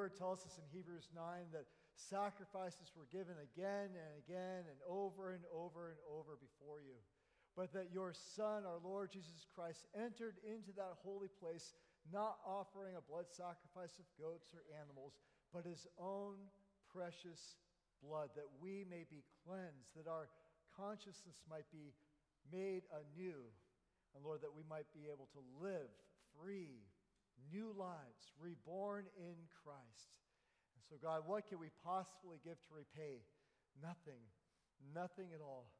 [0.00, 5.36] word tells us in Hebrews 9 that sacrifices were given again and again and over
[5.36, 6.96] and over and over before you.
[7.52, 11.76] But that your Son, our Lord Jesus Christ, entered into that holy place,
[12.08, 15.20] not offering a blood sacrifice of goats or animals,
[15.52, 16.40] but his own
[16.88, 17.60] precious
[18.00, 20.32] blood, that we may be cleansed, that our
[20.72, 21.92] consciousness might be
[22.48, 23.44] made anew.
[24.16, 25.92] And Lord, that we might be able to live
[26.40, 26.88] free,
[27.48, 30.12] new lives, reborn in Christ.
[30.76, 33.24] And so, God, what can we possibly give to repay?
[33.80, 34.20] Nothing,
[34.92, 35.72] nothing at all.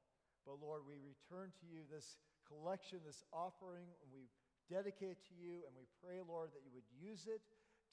[0.46, 2.16] But Lord, we return to you this
[2.48, 4.32] collection, this offering, and we
[4.70, 7.42] dedicate it to you, and we pray, Lord, that you would use it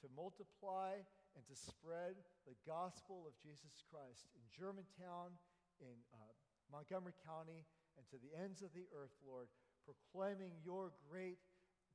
[0.02, 1.02] to multiply
[1.34, 5.34] and to spread the gospel of Jesus Christ in Germantown,
[5.82, 6.34] in uh,
[6.70, 7.66] Montgomery County,
[7.98, 9.50] and to the ends of the earth, Lord,
[9.86, 11.42] proclaiming your great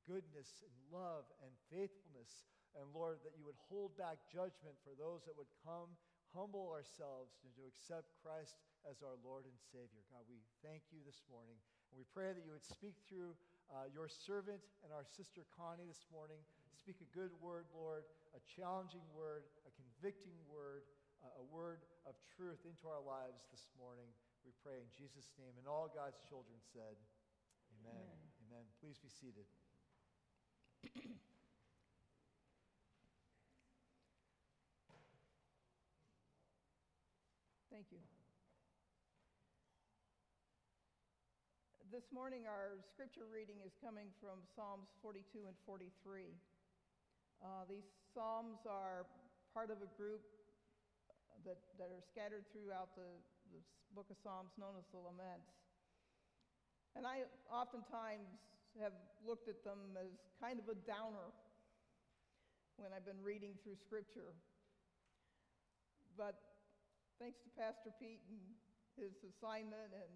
[0.07, 2.47] goodness and love and faithfulness.
[2.73, 5.93] And Lord, that you would hold back judgment for those that would come,
[6.33, 8.57] humble ourselves, and to accept Christ
[8.89, 10.01] as our Lord and Savior.
[10.09, 11.55] God, we thank you this morning.
[11.93, 13.37] And we pray that you would speak through
[13.69, 16.41] uh, your servant and our sister Connie this morning.
[16.73, 20.83] Speak a good word, Lord, a challenging word, a convicting word,
[21.21, 24.09] uh, a word of truth into our lives this morning.
[24.43, 25.55] We pray in Jesus' name.
[25.55, 26.99] And all God's children said,
[27.79, 27.95] Amen.
[27.95, 28.19] Amen.
[28.49, 28.65] Amen.
[28.83, 29.47] Please be seated.
[37.71, 38.03] Thank you.
[41.87, 46.27] This morning, our scripture reading is coming from Psalms 42 and 43.
[47.39, 49.07] Uh, these Psalms are
[49.55, 50.21] part of a group
[51.47, 53.07] that, that are scattered throughout the,
[53.55, 53.61] the
[53.95, 55.55] book of Psalms known as the Laments.
[56.95, 58.27] And I oftentimes
[58.81, 60.09] have looked at them as
[60.41, 61.29] kind of a downer
[62.77, 64.33] when I've been reading through Scripture.
[66.17, 66.37] But
[67.21, 68.41] thanks to Pastor Pete and
[68.97, 70.13] his assignment, and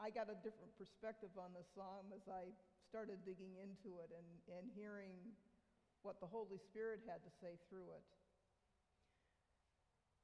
[0.00, 2.52] I got a different perspective on the psalm as I
[2.88, 5.16] started digging into it and, and hearing
[6.04, 8.04] what the Holy Spirit had to say through it.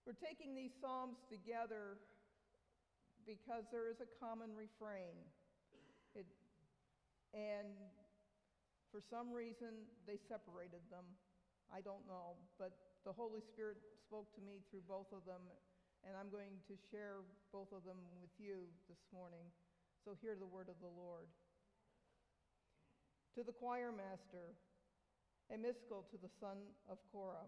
[0.04, 2.00] We're taking these psalms together
[3.24, 5.16] because there is a common refrain.
[7.34, 7.74] And
[8.90, 11.06] for some reason, they separated them.
[11.70, 12.34] I don't know.
[12.58, 12.74] But
[13.06, 15.40] the Holy Spirit spoke to me through both of them,
[16.02, 17.22] and I'm going to share
[17.54, 19.46] both of them with you this morning.
[20.02, 21.30] So hear the word of the Lord.
[23.38, 24.58] To the choir master,
[25.54, 26.58] a Maskil to the son
[26.90, 27.46] of Korah.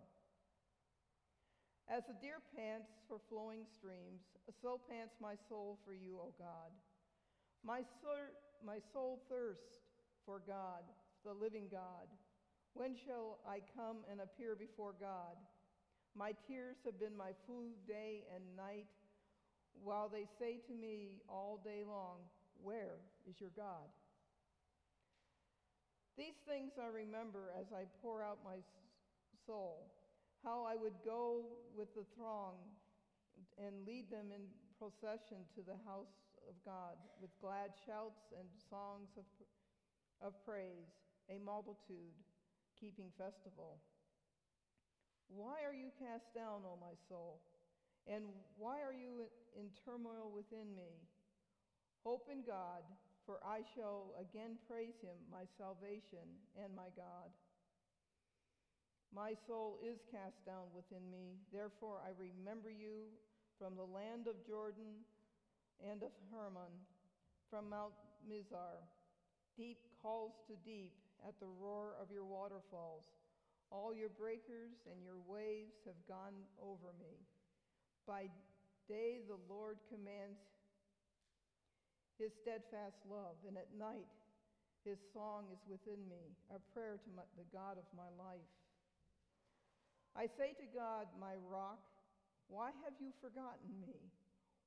[1.91, 4.23] As the deer pants for flowing streams,
[4.63, 6.71] so pants my soul for you, O God.
[7.67, 8.31] My soul,
[8.65, 9.83] my soul thirsts
[10.25, 10.83] for God,
[11.25, 12.07] the living God.
[12.75, 15.37] When shall I come and appear before God?
[16.17, 18.89] My tears have been my food day and night,
[19.83, 22.19] while they say to me all day long,
[22.63, 23.89] Where is your God?
[26.17, 28.61] These things I remember as I pour out my
[29.47, 29.89] soul
[30.45, 31.47] how I would go
[31.77, 32.59] with the throng
[33.59, 34.43] and lead them in
[34.79, 36.11] procession to the house
[36.49, 39.27] of God with glad shouts and songs of,
[40.21, 40.91] of praise,
[41.31, 42.15] a multitude
[42.79, 43.79] keeping festival.
[45.31, 47.41] Why are you cast down, O my soul?
[48.11, 48.25] And
[48.59, 50.99] why are you in turmoil within me?
[52.03, 52.83] Hope in God,
[53.25, 56.27] for I shall again praise him, my salvation
[56.59, 57.31] and my God.
[59.15, 61.39] My soul is cast down within me.
[61.53, 63.13] Therefore, I remember you
[63.61, 65.07] from the land of Jordan
[65.81, 66.73] and of Hermon,
[67.49, 67.95] from Mount
[68.29, 68.83] Mizar.
[69.57, 70.93] Deep calls to deep
[71.27, 73.05] at the roar of your waterfalls.
[73.71, 77.17] All your breakers and your waves have gone over me.
[78.07, 78.29] By
[78.89, 80.41] day, the Lord commands
[82.19, 84.09] his steadfast love, and at night,
[84.85, 88.51] his song is within me, a prayer to my, the God of my life.
[90.13, 91.81] I say to God, my rock,
[92.49, 93.97] why have you forgotten me?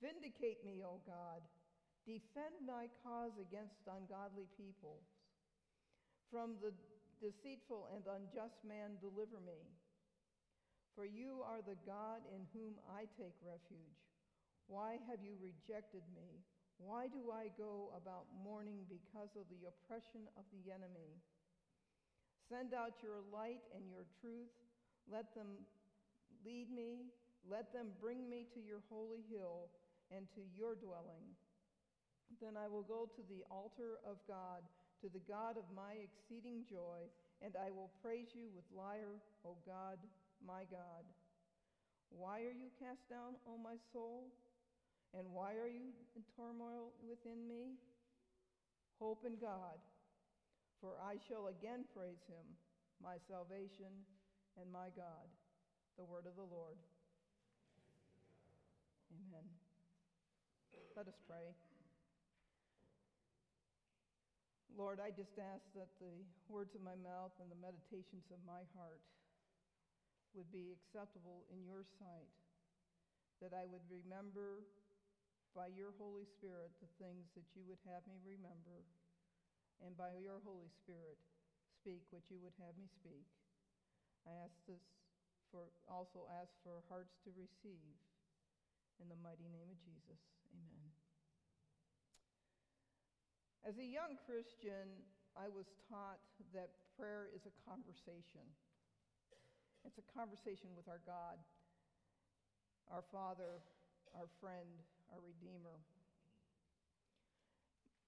[0.00, 1.44] Vindicate me, O God.
[2.08, 5.04] Defend my cause against ungodly peoples.
[6.32, 6.72] From the
[7.20, 9.60] deceitful and unjust man, deliver me.
[10.96, 14.00] For you are the God in whom I take refuge.
[14.72, 16.40] Why have you rejected me?
[16.80, 21.20] Why do I go about mourning because of the oppression of the enemy?
[22.48, 24.48] Send out your light and your truth.
[25.04, 25.60] Let them
[26.40, 27.12] lead me.
[27.44, 29.68] Let them bring me to your holy hill
[30.14, 31.24] and to your dwelling.
[32.38, 34.62] Then I will go to the altar of God,
[35.02, 37.06] to the God of my exceeding joy,
[37.42, 39.98] and I will praise you with lyre, O God,
[40.44, 41.04] my God.
[42.10, 44.30] Why are you cast down, O my soul?
[45.14, 47.74] And why are you in turmoil within me?
[49.00, 49.80] Hope in God,
[50.80, 52.46] for I shall again praise him,
[53.02, 53.90] my salvation
[54.60, 55.26] and my God.
[55.96, 56.76] The word of the Lord.
[59.10, 59.59] Amen.
[60.96, 61.54] Let us pray.
[64.76, 66.14] Lord, I just ask that the
[66.46, 69.02] words of my mouth and the meditations of my heart
[70.32, 72.30] would be acceptable in your sight,
[73.42, 74.62] that I would remember
[75.56, 78.86] by your Holy Spirit the things that you would have me remember,
[79.82, 81.18] and by your Holy Spirit
[81.82, 83.26] speak what you would have me speak.
[84.22, 84.84] I ask this
[85.50, 87.96] for also ask for hearts to receive
[89.02, 90.39] in the mighty name of Jesus.
[90.54, 90.90] Amen.
[93.66, 94.90] As a young Christian,
[95.38, 96.18] I was taught
[96.52, 98.44] that prayer is a conversation.
[99.86, 101.40] It's a conversation with our God,
[102.90, 103.62] our Father,
[104.12, 104.68] our friend,
[105.14, 105.80] our Redeemer.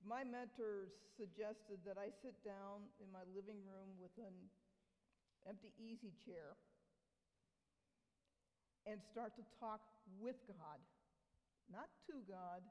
[0.02, 4.34] My mentors suggested that I sit down in my living room with an
[5.46, 6.58] empty easy chair
[8.82, 9.80] and start to talk
[10.18, 10.82] with God.
[11.70, 12.64] Not to God,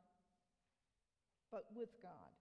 [1.52, 2.32] but with God.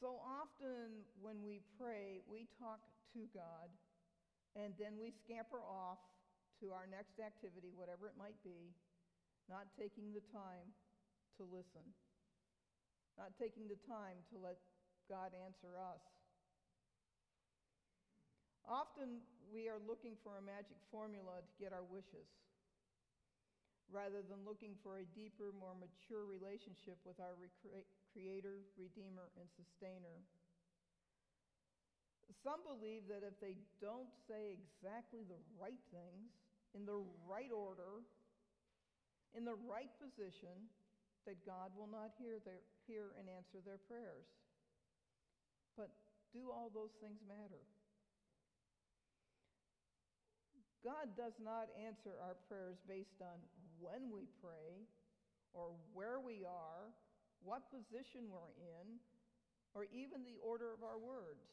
[0.00, 2.78] So often when we pray, we talk
[3.14, 3.66] to God,
[4.54, 5.98] and then we scamper off
[6.62, 8.74] to our next activity, whatever it might be,
[9.50, 10.70] not taking the time
[11.38, 11.82] to listen,
[13.18, 14.58] not taking the time to let
[15.10, 16.02] God answer us.
[18.68, 22.28] Often we are looking for a magic formula to get our wishes
[23.88, 29.48] rather than looking for a deeper, more mature relationship with our recre- Creator, Redeemer, and
[29.56, 30.20] Sustainer.
[32.44, 36.28] Some believe that if they don't say exactly the right things,
[36.76, 38.04] in the right order,
[39.32, 40.68] in the right position,
[41.24, 44.28] that God will not hear, their, hear and answer their prayers.
[45.76, 45.92] But
[46.32, 47.64] do all those things matter?
[50.84, 53.36] God does not answer our prayers based on
[53.80, 54.86] when we pray,
[55.54, 56.92] or where we are,
[57.42, 58.98] what position we're in,
[59.74, 61.46] or even the order of our words.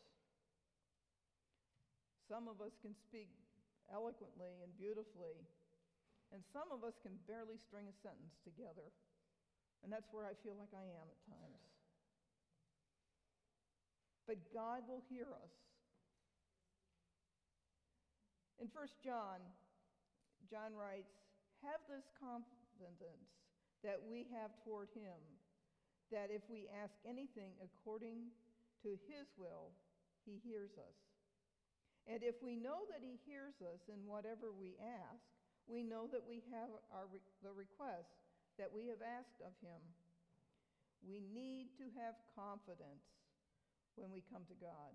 [2.26, 3.30] Some of us can speak
[3.94, 5.38] eloquently and beautifully,
[6.34, 8.90] and some of us can barely string a sentence together.
[9.86, 11.70] And that's where I feel like I am at times.
[14.26, 15.54] But God will hear us.
[18.58, 19.38] In 1 John,
[20.50, 21.14] John writes,
[21.66, 23.30] have this confidence
[23.82, 25.18] that we have toward him,
[26.14, 28.30] that if we ask anything according
[28.86, 29.74] to his will,
[30.26, 30.98] he hears us.
[32.06, 35.26] And if we know that he hears us in whatever we ask,
[35.66, 37.10] we know that we have our
[37.42, 38.14] the request
[38.62, 39.82] that we have asked of him.
[41.02, 43.06] We need to have confidence
[43.98, 44.94] when we come to God.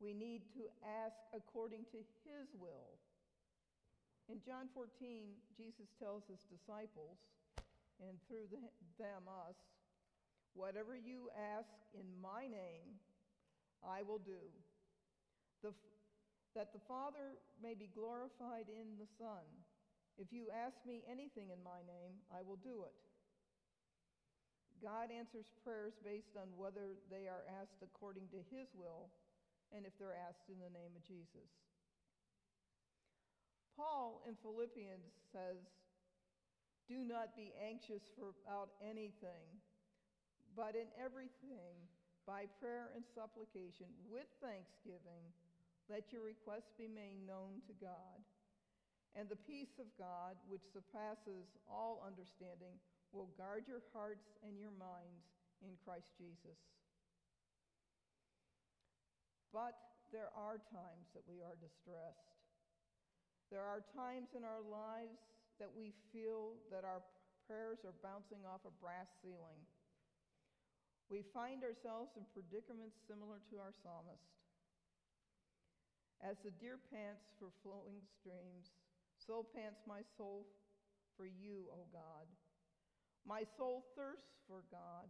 [0.00, 0.64] We need to
[1.04, 3.00] ask according to his will
[4.28, 4.88] in John 14,
[5.52, 7.20] Jesus tells his disciples,
[8.00, 8.60] and through the,
[8.96, 9.56] them, us,
[10.54, 12.96] whatever you ask in my name,
[13.84, 14.40] I will do.
[15.62, 15.76] The,
[16.56, 19.44] that the Father may be glorified in the Son.
[20.16, 22.96] If you ask me anything in my name, I will do it.
[24.82, 29.10] God answers prayers based on whether they are asked according to his will
[29.74, 31.63] and if they're asked in the name of Jesus.
[33.76, 35.58] Paul in Philippians says,
[36.86, 39.46] Do not be anxious about anything,
[40.54, 41.74] but in everything,
[42.26, 45.28] by prayer and supplication, with thanksgiving,
[45.92, 48.18] let your requests be made known to God.
[49.14, 52.80] And the peace of God, which surpasses all understanding,
[53.12, 55.28] will guard your hearts and your minds
[55.62, 56.58] in Christ Jesus.
[59.54, 59.78] But
[60.10, 62.33] there are times that we are distressed.
[63.52, 65.20] There are times in our lives
[65.60, 67.04] that we feel that our
[67.46, 69.60] prayers are bouncing off a brass ceiling.
[71.12, 74.32] We find ourselves in predicaments similar to our psalmist.
[76.24, 78.72] As the deer pants for flowing streams,
[79.20, 80.48] so pants my soul
[81.16, 82.26] for you, O God.
[83.28, 85.08] My soul thirsts for God,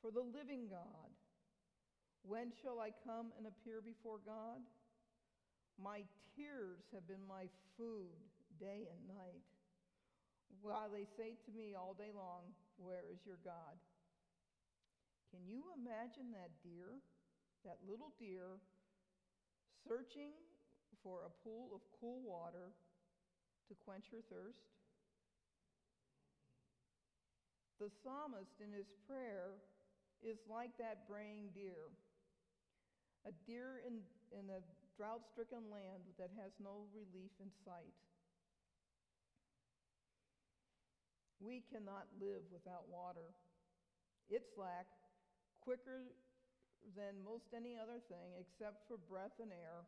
[0.00, 1.10] for the living God.
[2.22, 4.62] When shall I come and appear before God?
[5.86, 6.02] My
[6.34, 7.46] tears have been my
[7.78, 8.10] food
[8.58, 9.46] day and night,
[10.58, 13.78] while they say to me all day long, Where is your God?
[15.30, 16.98] Can you imagine that deer,
[17.62, 18.58] that little deer,
[19.86, 20.34] searching
[21.06, 22.74] for a pool of cool water
[23.70, 24.66] to quench her thirst?
[27.78, 29.62] The psalmist in his prayer
[30.18, 31.94] is like that braying deer,
[33.22, 34.02] a deer in,
[34.34, 34.58] in a
[34.96, 37.92] drought stricken land that has no relief in sight.
[41.36, 43.36] We cannot live without water.
[44.32, 44.88] Its lack,
[45.60, 46.08] quicker
[46.96, 49.84] than most any other thing except for breath and air,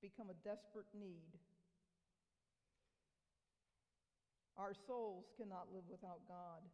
[0.00, 1.36] become a desperate need.
[4.56, 6.64] Our souls cannot live without God.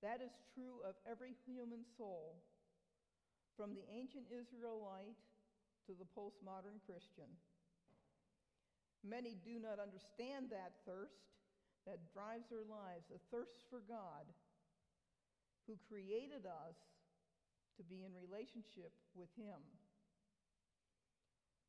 [0.00, 2.40] That is true of every human soul,
[3.58, 5.18] from the ancient Israelite
[5.88, 7.32] to the postmodern Christian.
[9.00, 11.32] Many do not understand that thirst
[11.88, 14.28] that drives their lives, a thirst for God,
[15.64, 16.76] who created us
[17.80, 19.60] to be in relationship with Him.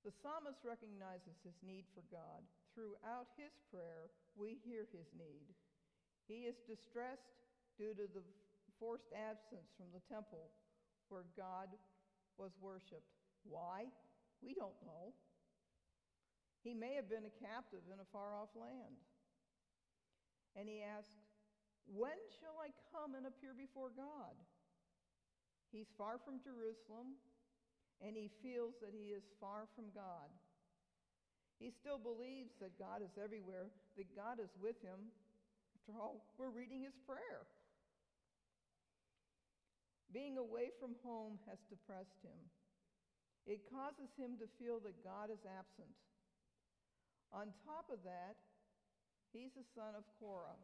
[0.07, 2.39] The psalmist recognizes his need for God.
[2.71, 4.07] Throughout his prayer,
[4.39, 5.51] we hear his need.
[6.23, 7.35] He is distressed
[7.75, 8.23] due to the
[8.79, 10.55] forced absence from the temple
[11.11, 11.67] where God
[12.39, 13.11] was worshiped.
[13.43, 13.91] Why?
[14.39, 15.13] We don't know.
[16.63, 19.00] He may have been a captive in a far off land.
[20.55, 21.15] And he asks,
[21.88, 24.36] When shall I come and appear before God?
[25.72, 27.15] He's far from Jerusalem,
[28.01, 30.27] and he feels that he is far from God.
[31.60, 33.67] He still believes that God is everywhere,
[34.00, 35.12] that God is with him.
[35.75, 37.46] After all, we're reading his prayer.
[40.10, 42.39] Being away from home has depressed him.
[43.48, 45.91] It causes him to feel that God is absent.
[47.31, 48.38] On top of that,
[49.31, 50.58] he's a son of Korah.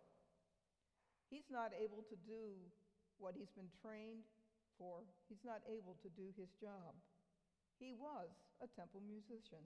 [1.30, 2.58] He's not able to do
[3.18, 4.26] what he's been trained
[4.78, 6.92] for, he's not able to do his job.
[7.80, 8.28] He was
[8.60, 9.64] a temple musician.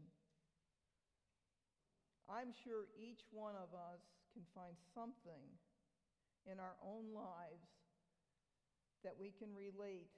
[2.30, 4.06] I'm sure each one of us
[4.38, 5.50] can find something
[6.46, 7.66] in our own lives
[9.02, 10.14] that we can relate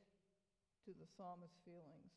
[0.84, 2.12] to the psalmist's feelings.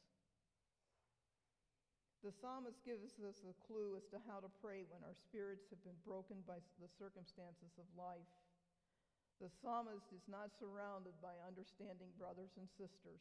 [2.25, 5.85] The psalmist gives us a clue as to how to pray when our spirits have
[5.85, 8.33] been broken by the circumstances of life.
[9.45, 13.21] The psalmist is not surrounded by understanding brothers and sisters.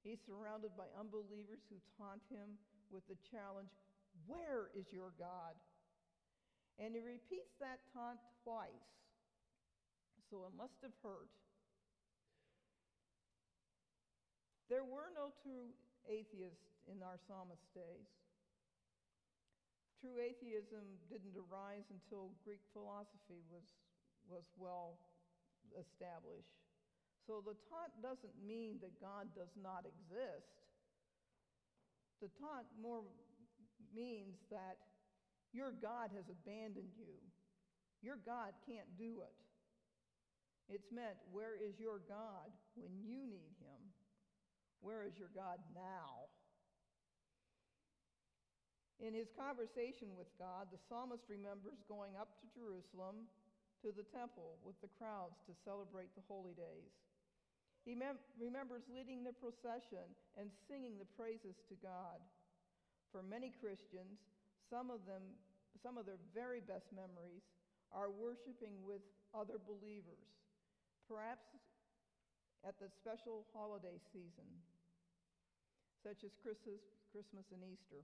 [0.00, 2.56] He's surrounded by unbelievers who taunt him
[2.88, 3.68] with the challenge
[4.24, 5.52] where is your God?
[6.80, 8.88] And he repeats that taunt twice,
[10.32, 11.28] so it must have hurt.
[14.72, 15.68] There were no true
[16.08, 18.08] atheists in our psalmist's days.
[20.00, 23.64] True atheism didn't arise until Greek philosophy was,
[24.28, 25.00] was well
[25.80, 26.60] established.
[27.24, 30.52] So the taunt doesn't mean that God does not exist.
[32.20, 33.00] The taunt more
[33.96, 34.76] means that
[35.56, 37.16] your God has abandoned you.
[38.04, 39.38] Your God can't do it.
[40.68, 43.80] It's meant, where is your God when you need him?
[44.84, 46.28] Where is your God now?
[49.00, 53.24] In his conversation with God, the psalmist remembers going up to Jerusalem
[53.80, 56.92] to the temple with the crowds to celebrate the holy days.
[57.88, 60.04] He mem- remembers leading the procession
[60.36, 62.20] and singing the praises to God.
[63.08, 64.20] For many Christians,
[64.68, 65.24] some of them,
[65.80, 67.44] some of their very best memories
[67.88, 69.00] are worshiping with
[69.32, 70.28] other believers,
[71.08, 71.44] perhaps
[72.64, 74.48] at the special holiday season,
[76.00, 78.02] such as Christmas, and Easter.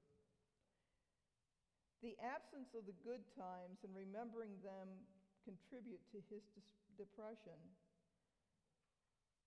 [2.05, 4.89] The absence of the good times and remembering them
[5.45, 6.45] contribute to his
[6.97, 7.57] depression.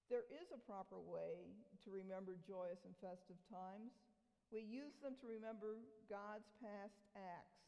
[0.10, 1.50] There is a proper way
[1.86, 3.94] to remember joyous and festive times.
[4.54, 7.64] We use them to remember God's past acts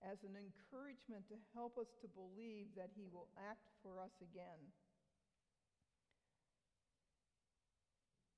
[0.00, 4.60] as an encouragement to help us to believe that He will act for us again.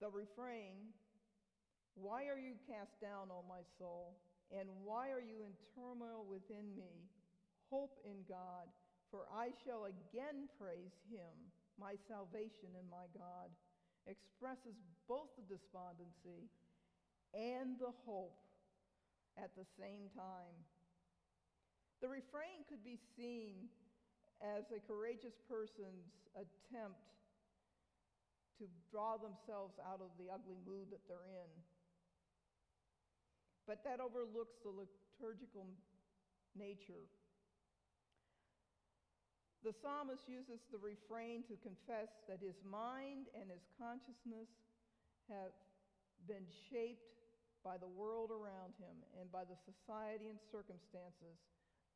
[0.00, 0.94] The refrain,
[1.94, 4.18] Why are you cast down, O my soul?
[4.52, 7.08] And why are you in turmoil within me?
[7.70, 8.68] Hope in God,
[9.10, 11.32] for I shall again praise Him,
[11.80, 13.50] my salvation and my God,
[14.06, 14.76] expresses
[15.08, 16.46] both the despondency
[17.32, 18.38] and the hope
[19.38, 20.54] at the same time.
[22.00, 23.66] The refrain could be seen
[24.42, 27.00] as a courageous person's attempt
[28.58, 31.50] to draw themselves out of the ugly mood that they're in.
[33.66, 35.66] But that overlooks the liturgical
[36.54, 37.08] nature.
[39.64, 44.52] The psalmist uses the refrain to confess that his mind and his consciousness
[45.32, 45.56] have
[46.28, 47.16] been shaped
[47.64, 51.40] by the world around him and by the society and circumstances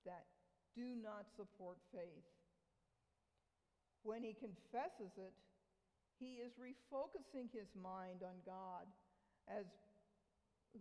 [0.08, 0.24] that
[0.72, 2.24] do not support faith.
[4.00, 5.36] When he confesses it,
[6.18, 8.86] he is refocusing his mind on God
[9.46, 9.64] as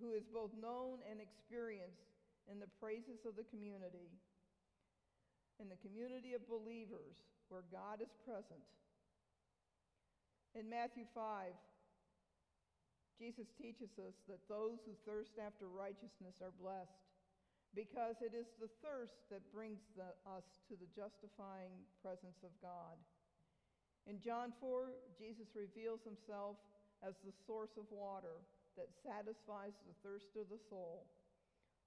[0.02, 2.12] who is both known and experienced
[2.52, 4.12] in the praises of the community,
[5.62, 7.16] in the community of believers
[7.48, 8.62] where God is present.
[10.54, 11.54] In Matthew 5,
[13.18, 17.02] Jesus teaches us that those who thirst after righteousness are blessed
[17.74, 22.96] because it is the thirst that brings the, us to the justifying presence of God.
[24.08, 26.56] In John 4, Jesus reveals himself
[27.04, 28.40] as the source of water
[28.80, 31.04] that satisfies the thirst of the soul.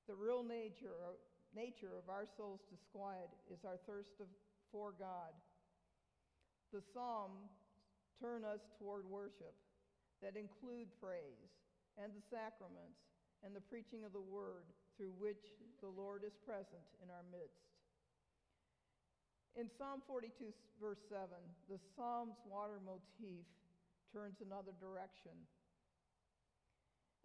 [0.04, 1.16] The real nature,
[1.56, 4.28] nature of our soul's disquiet is our thirst of,
[4.68, 5.32] for God.
[6.76, 7.48] The Psalms
[8.20, 9.56] turn us toward worship
[10.20, 11.50] that include praise
[11.96, 13.00] and the sacraments
[13.40, 14.68] and the preaching of the word
[15.00, 17.69] through which the Lord is present in our midst.
[19.58, 21.26] In Psalm 42, verse 7,
[21.66, 23.42] the Psalm's water motif
[24.14, 25.34] turns another direction.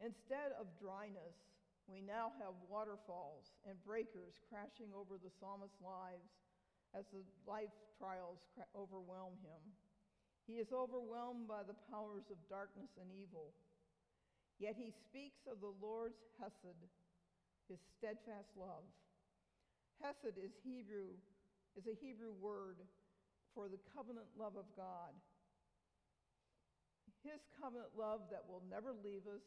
[0.02, 1.38] Instead of dryness,
[1.86, 6.34] we now have waterfalls and breakers crashing over the psalmist's lives
[6.98, 8.42] as the life trials
[8.74, 9.62] overwhelm him.
[10.50, 13.54] He is overwhelmed by the powers of darkness and evil.
[14.58, 16.90] Yet he speaks of the Lord's hesed,
[17.70, 18.86] his steadfast love.
[20.02, 21.18] Hesed is Hebrew
[21.78, 22.80] is a Hebrew word
[23.54, 25.14] for the covenant love of God.
[27.24, 29.42] His covenant love that will never leave us,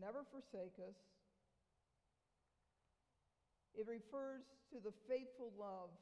[0.00, 0.98] never forsake us.
[3.74, 4.42] It refers
[4.74, 5.94] to the faithful love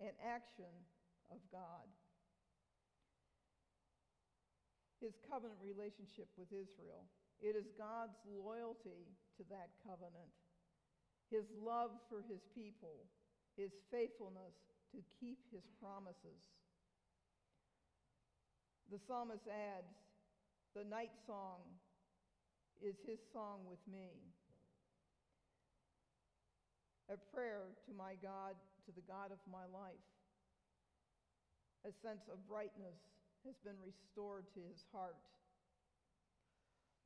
[0.00, 0.72] and action
[1.30, 1.84] of God
[5.00, 7.08] his covenant relationship with Israel.
[7.40, 9.08] It is God's loyalty
[9.40, 10.28] to that covenant,
[11.32, 13.08] his love for his people,
[13.56, 14.52] his faithfulness
[14.92, 16.42] to keep his promises.
[18.90, 19.94] The psalmist adds,
[20.74, 21.62] The night song
[22.82, 24.10] is his song with me.
[27.06, 30.06] A prayer to my God, to the God of my life.
[31.86, 32.98] A sense of brightness
[33.46, 35.18] has been restored to his heart.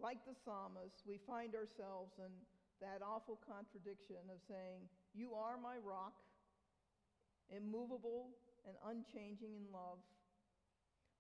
[0.01, 2.33] Like the psalmist, we find ourselves in
[2.83, 4.83] that awful contradiction of saying,
[5.15, 6.19] You are my rock,
[7.53, 8.33] immovable
[8.65, 10.01] and unchanging in love.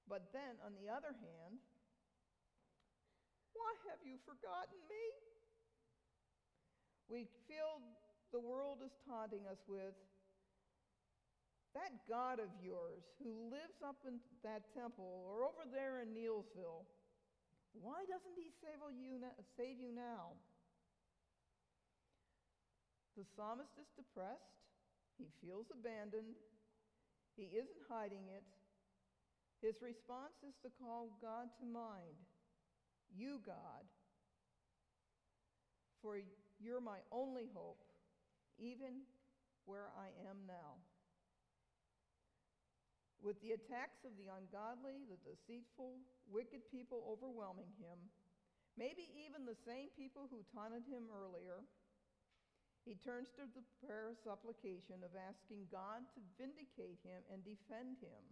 [0.08, 1.60] But then, on the other hand,
[3.56, 5.04] why have you forgotten me?
[7.08, 7.80] We feel
[8.32, 9.96] the world is taunting us with,
[11.74, 16.86] that God of yours who lives up in that temple or over there in Neelsville,
[17.74, 19.18] why doesn't he save you,
[19.58, 20.38] save you now?
[23.18, 24.63] The psalmist is depressed.
[25.18, 26.34] He feels abandoned.
[27.36, 28.42] He isn't hiding it.
[29.62, 32.18] His response is to call God to mind.
[33.16, 33.86] You, God,
[36.02, 36.18] for
[36.60, 37.80] you're my only hope,
[38.58, 39.06] even
[39.64, 40.82] where I am now.
[43.24, 45.96] With the attacks of the ungodly, the deceitful,
[46.28, 47.96] wicked people overwhelming him,
[48.76, 51.64] maybe even the same people who taunted him earlier,
[52.84, 58.22] he turns to the prayer supplication of asking God to vindicate him and defend him.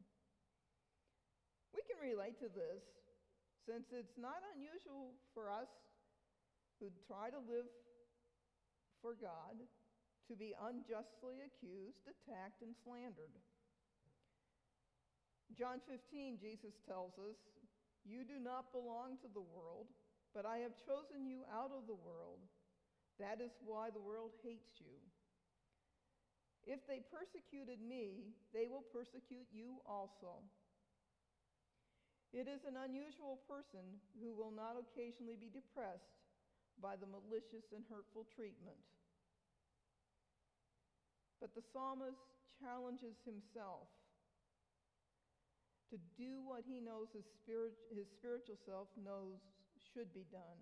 [1.72, 2.84] We can relate to this
[3.64, 5.72] since it's not unusual for us
[6.76, 7.64] who try to live
[9.00, 9.56] for God
[10.28, 13.32] to be unjustly accused, attacked, and slandered.
[15.56, 17.36] John 15, Jesus tells us,
[18.04, 19.88] You do not belong to the world,
[20.32, 22.40] but I have chosen you out of the world.
[23.20, 24.96] That is why the world hates you.
[26.64, 30.40] If they persecuted me, they will persecute you also.
[32.32, 33.84] It is an unusual person
[34.16, 36.16] who will not occasionally be depressed
[36.80, 38.78] by the malicious and hurtful treatment.
[41.42, 42.24] But the psalmist
[42.56, 43.90] challenges himself
[45.90, 49.44] to do what he knows his, spirit, his spiritual self knows
[49.92, 50.60] should be done.